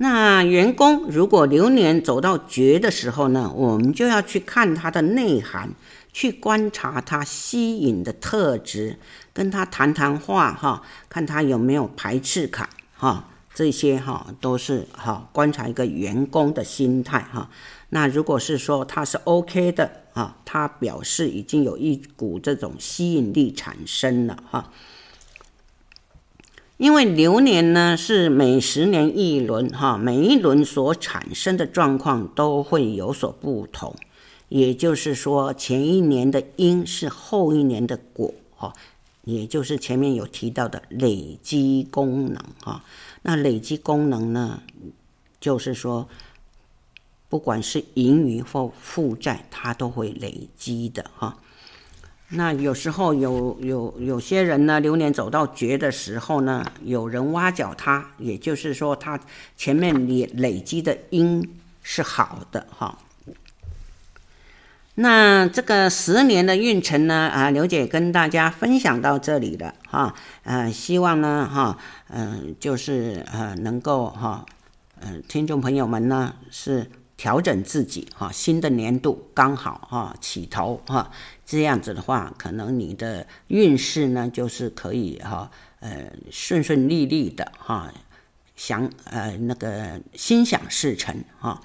[0.00, 5.70] 那员工如果流年走到绝的时候呢，我们就要去看他的内涵，
[6.12, 8.98] 去观察他吸引的特质，
[9.32, 13.28] 跟他谈谈话哈，看他有没有排斥感哈。
[13.52, 17.50] 这些哈都是哈观察一个员工的心态哈。
[17.88, 24.70] 那如果是说他是 OK 的啊，他表示已经有一股这种吸引力产生了哈。
[26.78, 33.94] 因为流年呢是每十年一轮哈，每一轮所产生的状况都会有所不同。
[34.48, 38.72] 也就是说，前一年的因是后一年的果哈，
[39.24, 42.84] 也就是前面有提到的累积功能哈。
[43.22, 44.62] 那累积功能呢，
[45.40, 46.08] 就是说，
[47.28, 51.36] 不管是盈余或负债，它都会累积的哈。
[52.30, 59.18] 那有时候有有有些人呢，流年走到绝的时候呢，有人挖角他，也就是说，他
[59.56, 61.42] 前面累累积的因
[61.82, 62.98] 是好的哈。
[64.96, 74.44] 那这个十年的运程呢，啊，刘姐跟大家分享到这里了哈，呃，希望呢，哈，嗯，就是呃，能够哈，
[75.00, 81.10] 嗯，听众朋友们呢是调整自己哈，新的年度刚好哈起头哈，
[81.44, 85.50] 这样子的话，可能你的运势呢就是可以哈，
[85.80, 87.92] 呃，顺顺利利的哈，
[88.54, 91.60] 想呃那个心想事成哈。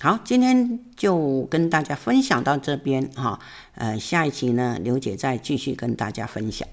[0.00, 3.40] 好，今天就跟大家分享到这边哈，
[3.74, 6.68] 呃，下一期呢，刘姐再继续跟大家分享。